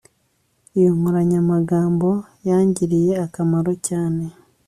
Iyi 0.75 0.89
nkoranyamagambo 0.97 2.09
yangiriye 2.47 3.13
akamaro 3.25 3.71
cyane 3.87 4.23